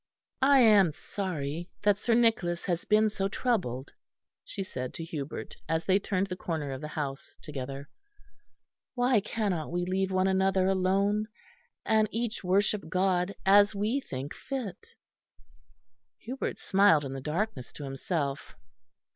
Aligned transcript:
"I 0.41 0.61
am 0.61 0.91
sorry 0.93 1.69
that 1.83 1.99
Sir 1.99 2.15
Nicholas 2.15 2.65
has 2.65 2.85
been 2.85 3.07
so 3.07 3.27
troubled," 3.27 3.93
she 4.43 4.63
said 4.63 4.95
to 4.95 5.03
Hubert, 5.03 5.57
as 5.69 5.85
they 5.85 5.99
turned 5.99 6.25
the 6.25 6.35
corner 6.35 6.71
of 6.71 6.81
the 6.81 6.87
house 6.87 7.35
together. 7.43 7.87
"Why 8.95 9.19
cannot 9.21 9.71
we 9.71 9.85
leave 9.85 10.09
one 10.11 10.25
another 10.27 10.65
alone, 10.65 11.27
and 11.85 12.07
each 12.09 12.43
worship 12.43 12.89
God 12.89 13.35
as 13.45 13.75
we 13.75 13.99
think 13.99 14.33
fit?" 14.33 14.87
Hubert 16.17 16.57
smiled 16.57 17.05
in 17.05 17.13
the 17.13 17.21
darkness 17.21 17.71
to 17.73 17.83
himself. 17.83 18.55